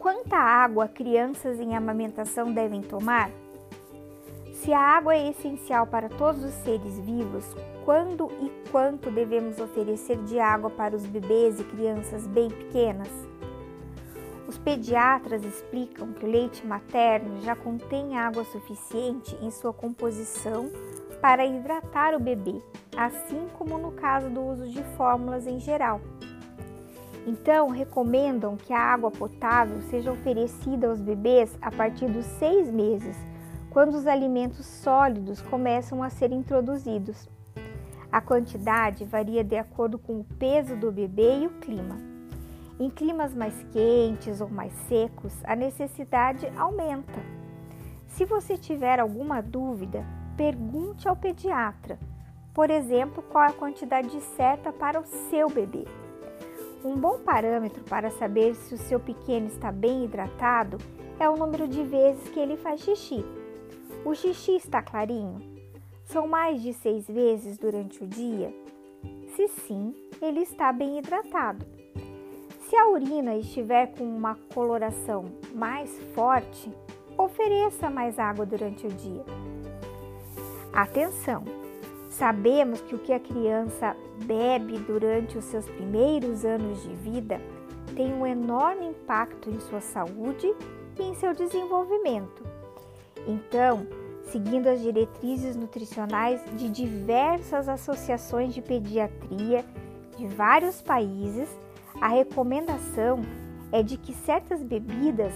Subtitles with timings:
[0.00, 3.30] Quanta água crianças em amamentação devem tomar?
[4.54, 7.44] Se a água é essencial para todos os seres vivos,
[7.84, 13.10] quando e quanto devemos oferecer de água para os bebês e crianças bem pequenas?
[14.48, 20.70] Os pediatras explicam que o leite materno já contém água suficiente em sua composição
[21.20, 22.58] para hidratar o bebê,
[22.96, 26.00] assim como no caso do uso de fórmulas em geral.
[27.26, 33.16] Então, recomendam que a água potável seja oferecida aos bebês a partir dos seis meses,
[33.70, 37.28] quando os alimentos sólidos começam a ser introduzidos.
[38.10, 41.96] A quantidade varia de acordo com o peso do bebê e o clima.
[42.80, 47.20] Em climas mais quentes ou mais secos, a necessidade aumenta.
[48.08, 50.04] Se você tiver alguma dúvida,
[50.36, 51.98] pergunte ao pediatra,
[52.52, 55.84] por exemplo, qual a quantidade certa para o seu bebê.
[56.82, 60.78] Um bom parâmetro para saber se o seu pequeno está bem hidratado
[61.18, 63.24] é o número de vezes que ele faz xixi.
[64.04, 65.40] O xixi está clarinho?
[66.06, 68.52] São mais de seis vezes durante o dia?
[69.36, 71.64] Se sim, ele está bem hidratado.
[72.62, 75.24] Se a urina estiver com uma coloração
[75.54, 76.72] mais forte,
[77.18, 79.24] ofereça mais água durante o dia.
[80.72, 81.59] Atenção!
[82.10, 87.40] Sabemos que o que a criança bebe durante os seus primeiros anos de vida
[87.94, 90.52] tem um enorme impacto em sua saúde
[90.98, 92.44] e em seu desenvolvimento.
[93.28, 93.86] Então,
[94.24, 99.64] seguindo as diretrizes nutricionais de diversas associações de pediatria
[100.18, 101.48] de vários países,
[102.00, 103.20] a recomendação
[103.70, 105.32] é de que certas bebidas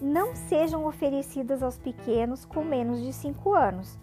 [0.00, 3.98] não sejam oferecidas aos pequenos com menos de 5 anos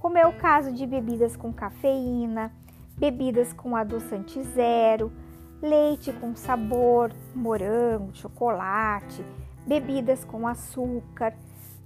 [0.00, 2.50] como é o caso de bebidas com cafeína,
[2.96, 5.12] bebidas com adoçante zero,
[5.60, 9.24] leite com sabor, morango, chocolate,
[9.66, 11.34] bebidas com açúcar,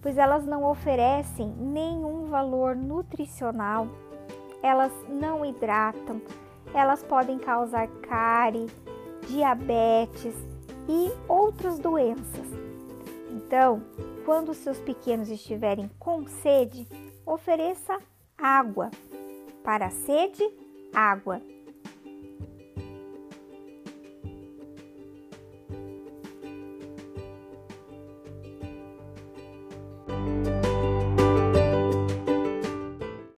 [0.01, 3.89] pois elas não oferecem nenhum valor nutricional,
[4.63, 6.23] elas não hidratam,
[6.73, 8.71] elas podem causar cárie,
[9.29, 10.35] diabetes
[10.89, 12.47] e outras doenças.
[13.31, 13.83] Então,
[14.25, 16.87] quando seus pequenos estiverem com sede,
[17.27, 17.99] ofereça
[18.37, 18.91] água.
[19.63, 20.45] Para a sede,
[20.95, 21.41] água.